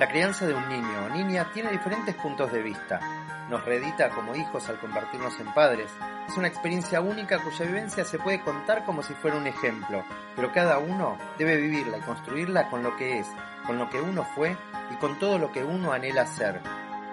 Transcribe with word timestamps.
La 0.00 0.08
crianza 0.08 0.46
de 0.46 0.54
un 0.54 0.66
niño 0.66 1.04
o 1.04 1.08
niña 1.10 1.50
tiene 1.52 1.70
diferentes 1.70 2.14
puntos 2.14 2.50
de 2.50 2.62
vista. 2.62 3.46
Nos 3.50 3.62
reedita 3.66 4.08
como 4.08 4.34
hijos 4.34 4.66
al 4.70 4.80
convertirnos 4.80 5.38
en 5.38 5.52
padres. 5.52 5.90
Es 6.26 6.38
una 6.38 6.48
experiencia 6.48 7.02
única 7.02 7.38
cuya 7.44 7.66
vivencia 7.66 8.02
se 8.06 8.18
puede 8.18 8.40
contar 8.40 8.86
como 8.86 9.02
si 9.02 9.12
fuera 9.12 9.36
un 9.36 9.46
ejemplo, 9.46 10.02
pero 10.34 10.52
cada 10.52 10.78
uno 10.78 11.18
debe 11.36 11.58
vivirla 11.58 11.98
y 11.98 12.00
construirla 12.00 12.70
con 12.70 12.82
lo 12.82 12.96
que 12.96 13.18
es, 13.18 13.26
con 13.66 13.76
lo 13.76 13.90
que 13.90 14.00
uno 14.00 14.24
fue 14.34 14.56
y 14.90 14.94
con 14.94 15.18
todo 15.18 15.38
lo 15.38 15.52
que 15.52 15.62
uno 15.62 15.92
anhela 15.92 16.26
ser. 16.26 16.62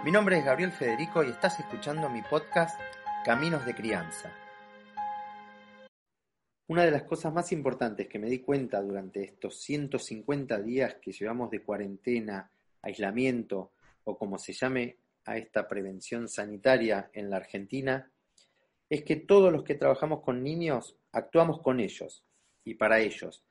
Mi 0.06 0.12
nombre 0.14 0.40
es 0.40 0.46
Gabriel 0.46 0.72
Federico 0.72 1.26
y 1.26 1.32
estás 1.32 1.60
escuchando 1.60 2.08
mi 2.08 2.22
podcast 2.22 2.80
Caminos 3.26 3.66
de 3.66 3.76
Crianza. 3.76 4.32
Una 6.68 6.86
de 6.86 6.92
las 6.92 7.04
cosas 7.04 7.34
más 7.34 7.52
importantes 7.52 8.08
que 8.08 8.18
me 8.18 8.30
di 8.30 8.40
cuenta 8.40 8.82
durante 8.82 9.26
estos 9.26 9.60
150 9.60 10.62
días 10.62 10.96
que 11.02 11.12
llevamos 11.12 11.52
de 11.52 11.64
cuarentena, 11.64 12.50
aislamiento 12.88 13.72
o 14.04 14.18
como 14.18 14.38
se 14.38 14.54
llame 14.54 14.98
a 15.26 15.38
esta 15.38 15.68
prevención 15.68 16.28
sanitaria 16.28 17.10
en 17.14 17.30
la 17.30 17.38
Argentina, 17.38 18.10
es 18.90 19.04
que 19.04 19.18
todos 19.18 19.52
los 19.52 19.64
que 19.64 19.76
trabajamos 19.76 20.22
con 20.22 20.42
niños 20.42 20.98
actuamos 21.12 21.62
con 21.62 21.80
ellos 21.80 22.24
y 22.64 22.76
para 22.76 23.00
ellos, 23.00 23.44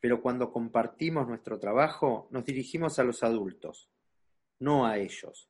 pero 0.00 0.22
cuando 0.22 0.52
compartimos 0.52 1.26
nuestro 1.26 1.58
trabajo 1.58 2.28
nos 2.30 2.44
dirigimos 2.44 2.98
a 2.98 3.04
los 3.04 3.22
adultos, 3.22 3.90
no 4.60 4.86
a 4.86 4.98
ellos. 4.98 5.48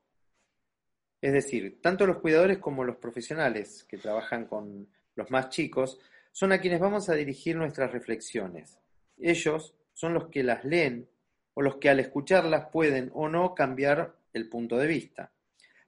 Es 1.20 1.32
decir, 1.32 1.80
tanto 1.82 2.06
los 2.06 2.18
cuidadores 2.18 2.58
como 2.58 2.84
los 2.84 2.96
profesionales 2.96 3.84
que 3.84 3.98
trabajan 3.98 4.46
con 4.46 4.88
los 5.14 5.30
más 5.30 5.48
chicos 5.50 5.98
son 6.32 6.52
a 6.52 6.60
quienes 6.60 6.80
vamos 6.80 7.08
a 7.08 7.14
dirigir 7.14 7.56
nuestras 7.56 7.90
reflexiones. 7.92 8.78
Ellos 9.18 9.74
son 9.92 10.14
los 10.14 10.28
que 10.28 10.42
las 10.42 10.64
leen 10.64 11.08
o 11.56 11.62
los 11.62 11.76
que 11.76 11.88
al 11.88 12.00
escucharlas 12.00 12.68
pueden 12.70 13.10
o 13.14 13.28
no 13.28 13.54
cambiar 13.54 14.14
el 14.34 14.48
punto 14.48 14.76
de 14.76 14.86
vista. 14.86 15.32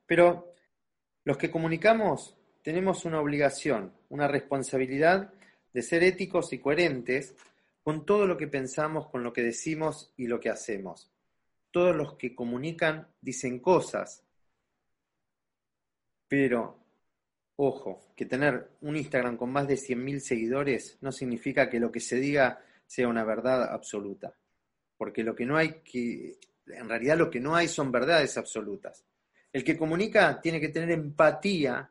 Pero 0.06 0.54
los 1.24 1.36
que 1.36 1.50
comunicamos 1.50 2.36
tenemos 2.62 3.05
una 3.05 3.20
obligación, 3.20 3.92
una 4.08 4.28
responsabilidad 4.28 5.33
de 5.72 5.83
ser 5.83 6.02
éticos 6.02 6.52
y 6.55 6.58
coherentes 6.58 7.36
con 7.83 8.06
todo 8.06 8.27
lo 8.27 8.39
que 8.39 8.48
pensamos, 8.48 9.08
con 9.08 9.22
lo 9.22 9.33
que 9.33 9.42
decimos 9.42 10.12
y 10.16 10.27
lo 10.27 10.41
que 10.41 10.50
hacemos. 10.50 11.11
Todos 11.70 11.94
los 11.94 12.14
que 12.14 12.34
comunican 12.34 13.06
dicen 13.20 13.61
cosas, 13.61 14.24
pero 16.27 16.78
Ojo, 17.61 18.12
que 18.14 18.24
tener 18.24 18.70
un 18.83 18.96
Instagram 18.96 19.36
con 19.36 19.50
más 19.50 19.66
de 19.66 19.74
100.000 19.74 20.20
seguidores 20.20 20.96
no 21.00 21.11
significa 21.11 21.69
que 21.69 21.80
lo 21.80 21.91
que 21.91 21.98
se 21.98 22.14
diga 22.14 22.62
sea 22.86 23.08
una 23.08 23.24
verdad 23.24 23.64
absoluta. 23.72 24.33
Porque 24.98 25.22
lo 25.22 25.34
que 25.34 25.46
no 25.46 25.56
hay 25.56 25.80
que, 25.82 26.38
en 26.66 26.88
realidad 26.88 27.16
lo 27.16 27.30
que 27.30 27.41
no 27.41 27.56
hay 27.56 27.68
son 27.68 27.91
verdades 27.91 28.36
absolutas. 28.36 29.05
El 29.52 29.64
que 29.64 29.78
comunica 29.78 30.40
tiene 30.40 30.60
que 30.60 30.68
tener 30.68 30.90
empatía, 30.90 31.90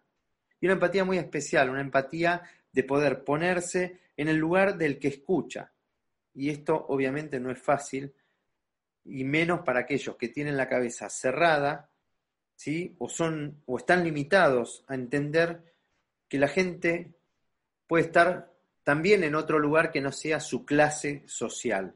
y 0.59 0.66
una 0.67 0.73
empatía 0.73 1.03
muy 1.03 1.17
especial, 1.17 1.72
una 1.72 1.81
empatía 1.81 2.44
de 2.72 2.83
poder 2.83 3.23
ponerse 3.23 4.02
en 4.16 4.27
el 4.27 4.38
lugar 4.38 4.77
del 4.77 4.99
que 4.99 5.08
escucha. 5.08 5.72
Y 6.36 6.49
esto 6.49 6.86
obviamente 6.89 7.39
no 7.39 7.49
es 7.49 7.59
fácil, 7.59 8.14
y 9.05 9.23
menos 9.23 9.61
para 9.61 9.80
aquellos 9.80 10.16
que 10.17 10.27
tienen 10.27 10.58
la 10.58 10.67
cabeza 10.67 11.09
cerrada 11.09 11.89
¿sí? 12.55 12.95
o, 12.99 13.08
son, 13.08 13.61
o 13.66 13.77
están 13.77 14.03
limitados 14.03 14.83
a 14.88 14.95
entender 14.95 15.61
que 16.27 16.38
la 16.38 16.47
gente 16.49 17.14
puede 17.88 18.05
estar 18.05 18.52
también 18.83 19.23
en 19.23 19.36
otro 19.36 19.59
lugar 19.59 19.92
que 19.92 20.02
no 20.02 20.11
sea 20.11 20.39
su 20.39 20.66
clase 20.66 21.23
social. 21.25 21.94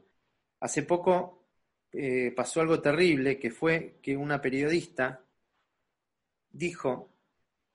Hace 0.62 0.84
poco 0.84 1.48
eh, 1.90 2.32
pasó 2.36 2.60
algo 2.60 2.80
terrible, 2.80 3.36
que 3.36 3.50
fue 3.50 3.98
que 4.00 4.16
una 4.16 4.40
periodista 4.40 5.24
dijo 6.50 7.12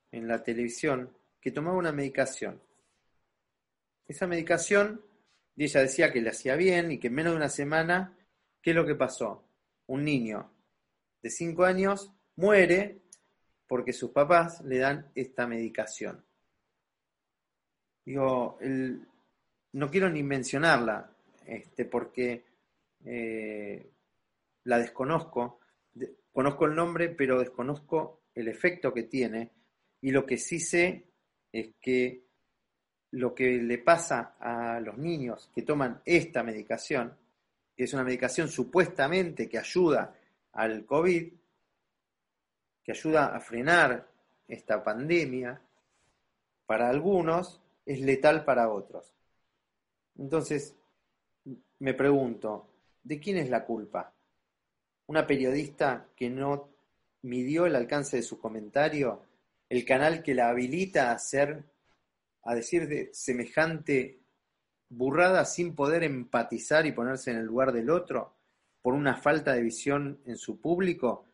en 0.10 0.26
la 0.26 0.42
televisión 0.42 1.14
que 1.42 1.52
tomaba 1.52 1.76
una 1.76 1.92
medicación. 1.92 2.62
Esa 4.08 4.26
medicación, 4.26 5.02
y 5.58 5.66
ella 5.66 5.82
decía 5.82 6.14
que 6.14 6.22
le 6.22 6.30
hacía 6.30 6.56
bien 6.56 6.94
y 6.94 6.98
que 6.98 7.08
en 7.08 7.16
menos 7.16 7.34
de 7.34 7.38
una 7.38 7.50
semana, 7.50 8.18
¿qué 8.62 8.70
es 8.70 8.76
lo 8.78 8.86
que 8.86 8.96
pasó? 8.96 9.44
Un 9.88 10.06
niño 10.06 10.50
de 11.22 11.30
5 11.30 11.66
años 11.66 12.14
muere 12.38 13.02
porque 13.68 13.92
sus 13.92 14.12
papás 14.12 14.62
le 14.64 14.78
dan 14.78 15.12
esta 15.14 15.46
medicación. 15.46 16.24
Digo, 18.06 18.58
no 19.74 19.92
quiero 19.92 20.10
ni 20.10 20.24
mencionarla, 20.24 21.14
este, 21.46 21.84
porque 21.84 22.48
eh, 23.06 23.92
la 24.64 24.80
desconozco, 24.80 25.60
conozco 26.32 26.66
el 26.66 26.76
nombre, 26.76 27.10
pero 27.10 27.40
desconozco 27.40 28.24
el 28.34 28.48
efecto 28.48 28.94
que 28.94 29.04
tiene, 29.04 29.52
y 30.02 30.12
lo 30.12 30.26
que 30.26 30.38
sí 30.38 30.60
sé 30.60 31.08
es 31.52 31.76
que 31.80 32.28
lo 33.12 33.34
que 33.34 33.58
le 33.58 33.78
pasa 33.80 34.36
a 34.40 34.80
los 34.80 34.98
niños 34.98 35.50
que 35.54 35.62
toman 35.62 36.02
esta 36.06 36.44
medicación, 36.44 37.18
que 37.76 37.86
es 37.86 37.94
una 37.94 38.04
medicación 38.04 38.50
supuestamente 38.50 39.48
que 39.48 39.58
ayuda 39.58 40.14
al 40.54 40.86
COVID, 40.86 41.34
que 42.84 42.92
ayuda 42.92 43.36
a 43.36 43.40
frenar 43.40 44.08
esta 44.48 44.84
pandemia, 44.84 45.62
para 46.66 46.90
algunos 46.90 47.62
es 47.86 48.02
letal 48.02 48.44
para 48.44 48.70
otros. 48.70 49.14
Entonces, 50.18 50.76
me 51.80 51.94
pregunto, 51.94 52.68
¿de 53.08 53.20
quién 53.20 53.38
es 53.38 53.50
la 53.50 53.66
culpa? 53.66 54.14
¿Una 55.08 55.26
periodista 55.26 56.08
que 56.16 56.30
no 56.30 56.70
midió 57.22 57.66
el 57.66 57.76
alcance 57.76 58.18
de 58.18 58.24
su 58.24 58.40
comentario? 58.40 59.24
¿El 59.70 59.86
canal 59.86 60.24
que 60.24 60.36
la 60.36 60.50
habilita 60.50 61.10
a 61.10 61.14
hacer, 61.14 61.64
a 62.44 62.56
decir 62.56 62.88
de 62.88 63.10
semejante 63.14 64.20
burrada 64.90 65.46
sin 65.46 65.76
poder 65.76 66.04
empatizar 66.04 66.86
y 66.86 66.92
ponerse 66.92 67.32
en 67.32 67.38
el 67.38 67.46
lugar 67.46 67.72
del 67.72 67.90
otro 67.90 68.36
por 68.82 68.94
una 68.94 69.16
falta 69.16 69.54
de 69.54 69.62
visión 69.62 70.20
en 70.26 70.38
su 70.38 70.60
público? 70.60 71.28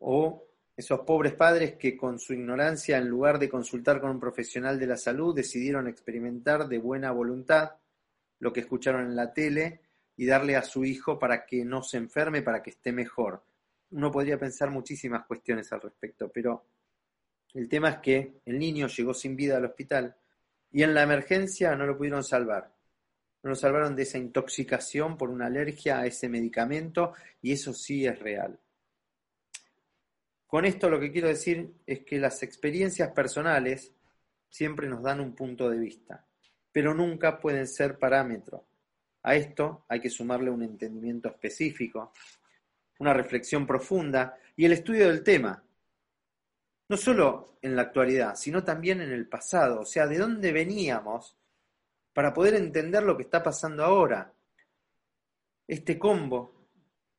o 0.00 0.46
esos 0.76 1.00
pobres 1.00 1.34
padres 1.34 1.76
que 1.76 1.96
con 1.96 2.18
su 2.18 2.32
ignorancia, 2.32 2.98
en 2.98 3.08
lugar 3.08 3.38
de 3.38 3.50
consultar 3.50 4.00
con 4.00 4.10
un 4.10 4.20
profesional 4.20 4.78
de 4.78 4.86
la 4.86 4.96
salud, 4.96 5.34
decidieron 5.34 5.86
experimentar 5.86 6.68
de 6.68 6.78
buena 6.78 7.12
voluntad 7.12 7.72
lo 8.38 8.52
que 8.52 8.60
escucharon 8.60 9.02
en 9.02 9.16
la 9.16 9.32
tele 9.32 9.82
y 10.20 10.26
darle 10.26 10.54
a 10.54 10.62
su 10.62 10.84
hijo 10.84 11.18
para 11.18 11.46
que 11.46 11.64
no 11.64 11.82
se 11.82 11.96
enferme, 11.96 12.42
para 12.42 12.62
que 12.62 12.68
esté 12.68 12.92
mejor. 12.92 13.42
Uno 13.92 14.10
podría 14.10 14.38
pensar 14.38 14.68
muchísimas 14.70 15.24
cuestiones 15.24 15.72
al 15.72 15.80
respecto, 15.80 16.30
pero 16.30 16.66
el 17.54 17.66
tema 17.70 17.88
es 17.88 17.96
que 18.00 18.42
el 18.44 18.58
niño 18.58 18.86
llegó 18.86 19.14
sin 19.14 19.34
vida 19.34 19.56
al 19.56 19.64
hospital 19.64 20.14
y 20.70 20.82
en 20.82 20.92
la 20.92 21.04
emergencia 21.04 21.74
no 21.74 21.86
lo 21.86 21.96
pudieron 21.96 22.22
salvar. 22.22 22.70
No 23.42 23.48
lo 23.48 23.56
salvaron 23.56 23.96
de 23.96 24.02
esa 24.02 24.18
intoxicación 24.18 25.16
por 25.16 25.30
una 25.30 25.46
alergia 25.46 26.00
a 26.00 26.04
ese 26.06 26.28
medicamento 26.28 27.14
y 27.40 27.52
eso 27.52 27.72
sí 27.72 28.04
es 28.04 28.18
real. 28.18 28.60
Con 30.46 30.66
esto 30.66 30.90
lo 30.90 31.00
que 31.00 31.12
quiero 31.12 31.28
decir 31.28 31.76
es 31.86 32.00
que 32.00 32.18
las 32.18 32.42
experiencias 32.42 33.10
personales 33.12 33.94
siempre 34.50 34.86
nos 34.86 35.02
dan 35.02 35.20
un 35.20 35.34
punto 35.34 35.70
de 35.70 35.78
vista, 35.78 36.26
pero 36.70 36.92
nunca 36.92 37.40
pueden 37.40 37.66
ser 37.66 37.98
parámetro. 37.98 38.66
A 39.22 39.34
esto 39.34 39.84
hay 39.88 40.00
que 40.00 40.10
sumarle 40.10 40.50
un 40.50 40.62
entendimiento 40.62 41.28
específico, 41.28 42.12
una 42.98 43.12
reflexión 43.12 43.66
profunda 43.66 44.36
y 44.56 44.64
el 44.64 44.72
estudio 44.72 45.08
del 45.08 45.22
tema, 45.22 45.62
no 46.88 46.96
solo 46.96 47.58
en 47.62 47.76
la 47.76 47.82
actualidad, 47.82 48.34
sino 48.34 48.64
también 48.64 49.00
en 49.00 49.12
el 49.12 49.28
pasado, 49.28 49.80
o 49.80 49.84
sea, 49.84 50.06
de 50.06 50.18
dónde 50.18 50.52
veníamos 50.52 51.36
para 52.12 52.32
poder 52.32 52.54
entender 52.54 53.02
lo 53.02 53.16
que 53.16 53.22
está 53.22 53.42
pasando 53.42 53.84
ahora. 53.84 54.32
Este 55.66 55.98
combo 55.98 56.68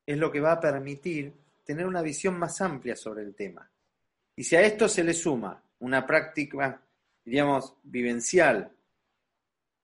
es 0.04 0.18
lo 0.18 0.30
que 0.30 0.40
va 0.40 0.52
a 0.52 0.60
permitir 0.60 1.32
tener 1.64 1.86
una 1.86 2.02
visión 2.02 2.38
más 2.38 2.60
amplia 2.60 2.96
sobre 2.96 3.22
el 3.22 3.34
tema. 3.34 3.70
Y 4.36 4.44
si 4.44 4.56
a 4.56 4.62
esto 4.62 4.88
se 4.88 5.04
le 5.04 5.14
suma 5.14 5.62
una 5.78 6.06
práctica, 6.06 6.82
diríamos, 7.24 7.76
vivencial 7.82 8.70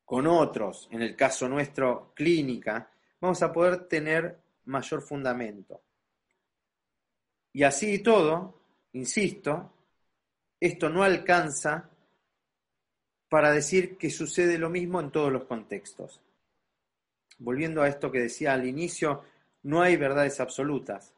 con 0.08 0.26
otros, 0.26 0.88
en 0.90 1.02
el 1.02 1.14
caso 1.14 1.50
nuestro, 1.50 2.12
clínica, 2.14 2.90
vamos 3.20 3.42
a 3.42 3.52
poder 3.52 3.88
tener 3.88 4.38
mayor 4.64 5.02
fundamento. 5.02 5.82
Y 7.52 7.62
así 7.62 7.96
y 7.96 7.98
todo, 7.98 8.58
insisto, 8.94 9.70
esto 10.58 10.88
no 10.88 11.02
alcanza 11.02 11.90
para 13.28 13.52
decir 13.52 13.98
que 13.98 14.08
sucede 14.08 14.56
lo 14.56 14.70
mismo 14.70 14.98
en 14.98 15.10
todos 15.10 15.30
los 15.30 15.44
contextos. 15.44 16.22
Volviendo 17.36 17.82
a 17.82 17.88
esto 17.88 18.10
que 18.10 18.20
decía 18.20 18.54
al 18.54 18.66
inicio, 18.66 19.24
no 19.64 19.82
hay 19.82 19.98
verdades 19.98 20.40
absolutas. 20.40 21.12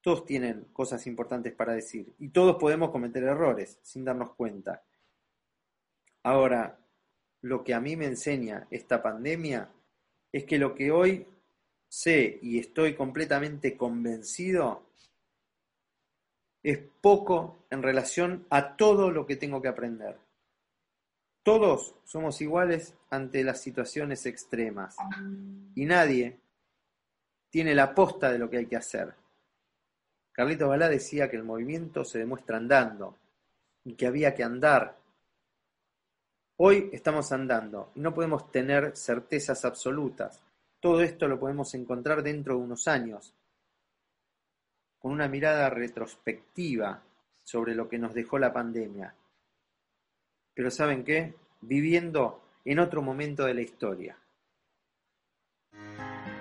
Todos 0.00 0.24
tienen 0.24 0.68
cosas 0.72 1.08
importantes 1.08 1.54
para 1.54 1.72
decir 1.72 2.14
y 2.20 2.28
todos 2.28 2.54
podemos 2.54 2.92
cometer 2.92 3.24
errores 3.24 3.80
sin 3.82 4.04
darnos 4.04 4.34
cuenta. 4.34 4.84
Ahora, 6.22 6.78
lo 7.42 7.62
que 7.62 7.74
a 7.74 7.80
mí 7.80 7.96
me 7.96 8.06
enseña 8.06 8.66
esta 8.70 9.02
pandemia 9.02 9.68
es 10.32 10.44
que 10.44 10.58
lo 10.58 10.74
que 10.74 10.90
hoy 10.90 11.26
sé 11.88 12.38
y 12.40 12.58
estoy 12.58 12.94
completamente 12.94 13.76
convencido 13.76 14.82
es 16.62 16.78
poco 17.00 17.66
en 17.70 17.82
relación 17.82 18.46
a 18.50 18.76
todo 18.76 19.10
lo 19.10 19.26
que 19.26 19.36
tengo 19.36 19.60
que 19.60 19.68
aprender. 19.68 20.16
Todos 21.42 21.96
somos 22.04 22.40
iguales 22.40 22.94
ante 23.10 23.42
las 23.42 23.60
situaciones 23.60 24.26
extremas 24.26 24.96
y 25.74 25.84
nadie 25.84 26.38
tiene 27.50 27.74
la 27.74 27.94
posta 27.94 28.30
de 28.30 28.38
lo 28.38 28.48
que 28.48 28.58
hay 28.58 28.66
que 28.66 28.76
hacer. 28.76 29.12
Carlito 30.30 30.68
Balá 30.68 30.88
decía 30.88 31.28
que 31.28 31.36
el 31.36 31.44
movimiento 31.44 32.04
se 32.04 32.18
demuestra 32.18 32.56
andando 32.56 33.18
y 33.84 33.94
que 33.94 34.06
había 34.06 34.34
que 34.34 34.44
andar. 34.44 35.01
Hoy 36.64 36.90
estamos 36.92 37.32
andando 37.32 37.90
y 37.96 38.00
no 38.00 38.14
podemos 38.14 38.52
tener 38.52 38.96
certezas 38.96 39.64
absolutas. 39.64 40.40
Todo 40.78 41.02
esto 41.02 41.26
lo 41.26 41.40
podemos 41.40 41.74
encontrar 41.74 42.22
dentro 42.22 42.54
de 42.54 42.62
unos 42.62 42.86
años, 42.86 43.34
con 45.00 45.10
una 45.10 45.26
mirada 45.26 45.70
retrospectiva 45.70 47.02
sobre 47.42 47.74
lo 47.74 47.88
que 47.88 47.98
nos 47.98 48.14
dejó 48.14 48.38
la 48.38 48.52
pandemia. 48.52 49.12
Pero 50.54 50.70
¿saben 50.70 51.02
qué? 51.02 51.34
Viviendo 51.62 52.40
en 52.64 52.78
otro 52.78 53.02
momento 53.02 53.44
de 53.44 53.54
la 53.54 53.62
historia. 53.62 54.16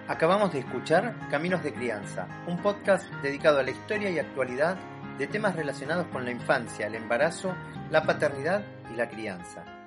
Acabamos 0.07 0.53
de 0.53 0.59
escuchar 0.59 1.29
Caminos 1.31 1.63
de 1.63 1.73
Crianza, 1.73 2.45
un 2.47 2.61
podcast 2.61 3.11
dedicado 3.23 3.57
a 3.57 3.63
la 3.63 3.71
historia 3.71 4.11
y 4.11 4.19
actualidad 4.19 4.77
de 5.17 5.25
temas 5.25 5.55
relacionados 5.55 6.05
con 6.09 6.25
la 6.25 6.31
infancia, 6.31 6.85
el 6.85 6.93
embarazo, 6.93 7.55
la 7.89 8.03
paternidad 8.03 8.63
y 8.93 8.97
la 8.97 9.09
crianza. 9.09 9.80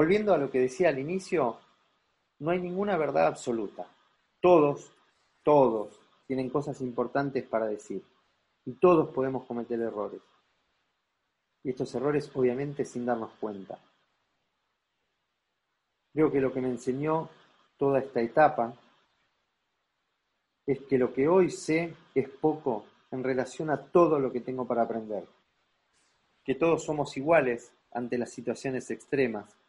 Volviendo 0.00 0.32
a 0.32 0.38
lo 0.38 0.50
que 0.50 0.60
decía 0.60 0.88
al 0.88 0.98
inicio, 0.98 1.58
no 2.38 2.52
hay 2.52 2.58
ninguna 2.58 2.96
verdad 2.96 3.26
absoluta. 3.26 3.86
Todos, 4.40 4.90
todos 5.42 6.00
tienen 6.26 6.48
cosas 6.48 6.80
importantes 6.80 7.44
para 7.44 7.66
decir 7.66 8.02
y 8.64 8.72
todos 8.76 9.10
podemos 9.10 9.44
cometer 9.44 9.78
errores. 9.78 10.22
Y 11.62 11.68
estos 11.68 11.94
errores 11.94 12.30
obviamente 12.34 12.86
sin 12.86 13.04
darnos 13.04 13.32
cuenta. 13.38 13.78
Creo 16.14 16.32
que 16.32 16.40
lo 16.40 16.50
que 16.50 16.62
me 16.62 16.70
enseñó 16.70 17.28
toda 17.76 17.98
esta 17.98 18.22
etapa 18.22 18.72
es 20.64 20.80
que 20.80 20.96
lo 20.96 21.12
que 21.12 21.28
hoy 21.28 21.50
sé 21.50 21.94
es 22.14 22.26
poco 22.26 22.86
en 23.10 23.22
relación 23.22 23.68
a 23.68 23.76
todo 23.76 24.18
lo 24.18 24.32
que 24.32 24.40
tengo 24.40 24.66
para 24.66 24.80
aprender. 24.80 25.26
Que 26.42 26.54
todos 26.54 26.84
somos 26.84 27.14
iguales 27.18 27.70
ante 27.92 28.16
las 28.16 28.30
situaciones 28.30 28.90
extremas 28.90 29.59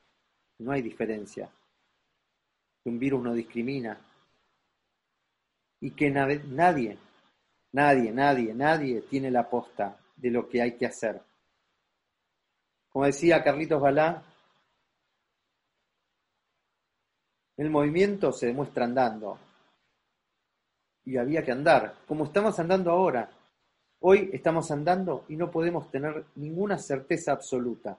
no 0.62 0.72
hay 0.72 0.82
diferencia. 0.82 1.50
Un 2.86 3.00
virus 3.00 3.24
no 3.24 3.34
discrimina. 3.34 4.00
y 5.84 5.91
que 5.91 6.12
nadie, 6.12 6.98
nadie, 7.72 8.12
nadie, 8.12 8.53
nadie 8.53 9.01
tiene 9.01 9.32
la 9.32 9.50
posta 9.50 9.98
de 10.15 10.30
lo 10.30 10.48
que 10.48 10.62
hay 10.62 10.77
que 10.77 10.86
hacer. 10.86 11.20
Como 12.89 13.06
decía 13.06 13.44
Carlitos 13.44 13.82
Balá, 13.82 14.24
el 17.58 17.70
movimiento 17.70 18.32
se 18.32 18.48
demuestra 18.48 18.86
andando. 18.86 19.39
Y 21.06 21.18
había 21.18 21.44
que 21.44 21.51
andar, 21.51 21.96
como 22.06 22.25
estamos 22.25 22.60
andando 22.60 22.91
ahora. 22.91 23.30
Hoy 24.01 24.30
estamos 24.34 24.70
andando 24.72 25.25
y 25.30 25.36
no 25.36 25.50
podemos 25.50 25.89
tener 25.89 26.25
ninguna 26.36 26.77
certeza 26.77 27.32
absoluta. 27.32 27.98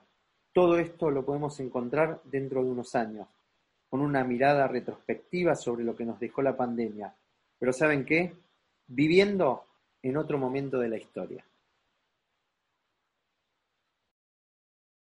Todo 0.53 0.77
esto 0.77 1.09
lo 1.09 1.25
podemos 1.25 1.59
encontrar 1.59 2.21
dentro 2.25 2.63
de 2.63 2.69
unos 2.69 2.93
años, 2.93 3.27
con 3.89 4.01
una 4.01 4.23
mirada 4.23 4.67
retrospectiva 4.67 5.55
sobre 5.55 5.83
lo 5.83 5.95
que 5.95 6.05
nos 6.05 6.19
dejó 6.19 6.43
la 6.43 6.55
pandemia. 6.55 7.15
Pero 7.57 7.73
¿saben 7.73 8.05
qué? 8.05 8.35
Viviendo 8.85 9.65
en 10.03 10.15
otro 10.15 10.37
momento 10.37 10.77
de 10.77 10.89
la 10.89 10.97
historia. 10.97 11.43